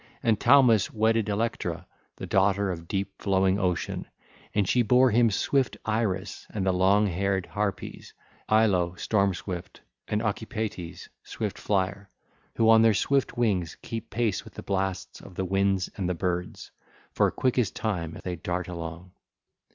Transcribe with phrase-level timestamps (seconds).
[0.23, 0.33] (ll.
[0.35, 4.07] 265 269) And Thaumas wedded Electra the daughter of deep flowing Ocean,
[4.55, 8.11] and she bare him swift Iris and the long haired Harpies,
[8.49, 12.09] Aello (Storm swift) and Ocypetes (Swift flier)
[12.55, 16.15] who on their swift wings keep pace with the blasts of the winds and the
[16.15, 16.71] birds;
[17.11, 19.11] for quick as time they dart along.